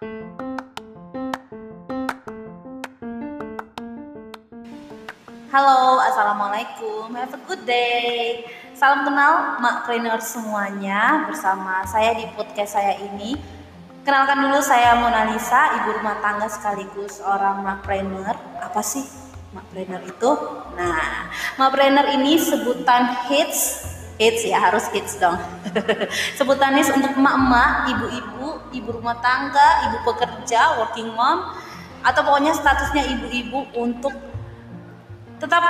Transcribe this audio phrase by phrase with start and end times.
[0.00, 0.16] Halo,
[6.00, 7.12] Assalamualaikum.
[7.12, 8.48] Have a good day.
[8.72, 13.36] Salam kenal Mak Trainer semuanya bersama saya di podcast saya ini.
[14.00, 18.40] Kenalkan dulu saya Mona Lisa, ibu rumah tangga sekaligus orang Mak Trainer.
[18.56, 19.04] Apa sih
[19.52, 20.30] Mak Trainer itu?
[20.80, 21.28] Nah,
[21.60, 25.40] Mak Trainer ini sebutan hits hits ya harus hits dong.
[26.38, 31.56] Sebutannya untuk emak-emak ibu-ibu ibu rumah tangga ibu pekerja working mom
[32.04, 34.12] atau pokoknya statusnya ibu-ibu untuk
[35.40, 35.64] tetap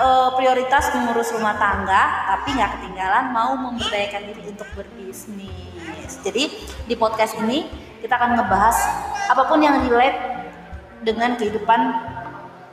[0.00, 6.24] uh, prioritas mengurus rumah tangga tapi nggak ketinggalan mau memberdayakan diri untuk berbisnis.
[6.24, 6.48] Jadi
[6.88, 7.68] di podcast ini
[8.00, 8.76] kita akan ngebahas
[9.28, 10.16] apa pun yang relate
[11.04, 11.80] dengan kehidupan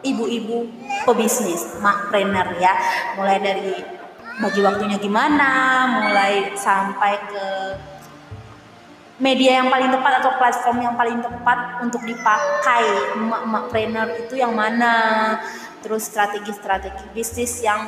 [0.08, 0.72] ibu-ibu
[1.04, 2.74] pebisnis makpreneur ya.
[3.20, 4.01] Mulai dari
[4.42, 5.50] bagi waktunya gimana
[6.02, 7.46] mulai sampai ke
[9.22, 12.84] media yang paling tepat atau platform yang paling tepat untuk dipakai.
[13.14, 15.38] Emak-emak trainer itu yang mana?
[15.86, 17.86] Terus strategi-strategi bisnis yang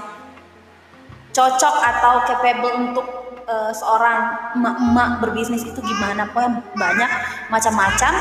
[1.33, 3.07] cocok atau capable untuk
[3.49, 6.29] uh, seorang emak-emak berbisnis itu gimana?
[6.29, 7.11] Pokoknya banyak
[7.49, 8.13] macam-macam.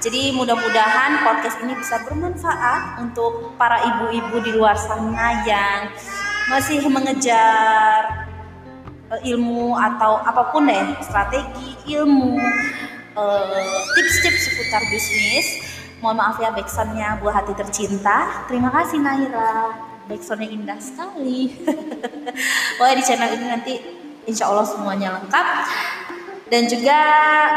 [0.00, 5.92] Jadi mudah-mudahan podcast ini bisa bermanfaat untuk para ibu-ibu di luar sana yang
[6.46, 8.26] masih mengejar
[9.10, 12.38] uh, ilmu atau apa pun deh strategi ilmu
[13.18, 15.46] uh, tips-tips seputar bisnis.
[15.98, 18.46] Mohon maaf ya backsoundnya buah hati tercinta.
[18.46, 19.74] Terima kasih Naira.
[20.06, 21.56] Backsoundnya indah sekali.
[22.78, 23.74] Pokoknya di channel ini nanti
[24.28, 25.46] insya Allah semuanya lengkap.
[26.46, 27.00] Dan juga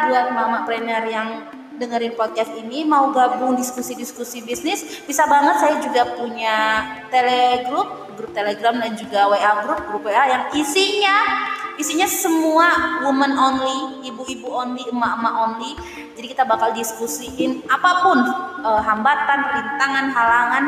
[0.09, 6.03] buat mama trainer yang dengerin podcast ini mau gabung diskusi-diskusi bisnis bisa banget saya juga
[6.19, 11.47] punya telegroup grup telegram dan juga WA grup grup WA yang isinya
[11.79, 15.71] isinya semua woman only ibu-ibu only emak-emak only.
[16.19, 18.19] Jadi kita bakal diskusiin apa pun
[18.67, 20.63] uh, hambatan rintangan halangan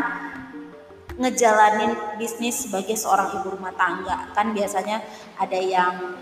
[1.20, 4.32] ngejalanin bisnis sebagai seorang ibu rumah tangga.
[4.32, 5.04] Kan biasanya
[5.36, 6.16] ada yang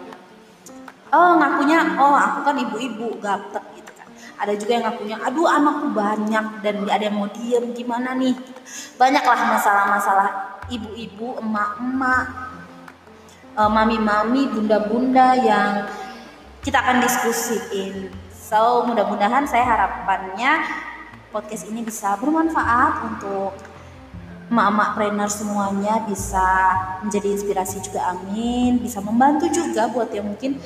[1.13, 3.68] oh ngakunya oh aku kan ibu-ibu gaptek
[4.39, 8.33] ada juga yang ngakunya aduh anakku banyak dan ada yang mau diem gimana nih?
[8.95, 10.29] Banyaklah masalah-masalah
[10.71, 12.25] ibu-ibu emak-emak
[13.59, 15.71] uh, mami-mami bunda-bunda yang
[16.63, 18.15] kita akan diskusiin.
[18.31, 20.63] So mudah-mudahan saya harapannya
[21.29, 23.53] podcast ini bisa bermanfaat untuk
[24.49, 26.47] emak-emak trainer semuanya bisa
[27.05, 28.81] menjadi inspirasi juga amin.
[28.81, 30.57] Bisa membantu juga buat yang mungkin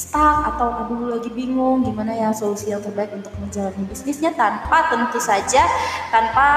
[0.00, 5.20] stuck atau aduh lagi bingung gimana ya solusi yang terbaik untuk menjalani bisnisnya tanpa tentu
[5.20, 5.60] saja
[6.08, 6.48] tanpa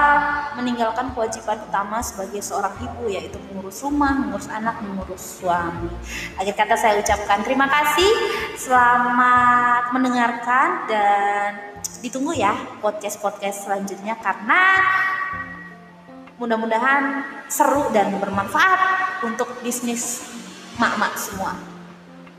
[0.56, 5.92] meninggalkan kewajiban utama sebagai seorang ibu yaitu mengurus rumah, mengurus anak, mengurus suami.
[6.40, 8.12] Akhir kata saya ucapkan terima kasih,
[8.56, 11.50] selamat mendengarkan dan
[12.00, 14.80] ditunggu ya podcast-podcast selanjutnya karena
[16.40, 18.80] mudah-mudahan seru dan bermanfaat
[19.28, 20.24] untuk bisnis
[20.80, 21.73] mak-mak semua.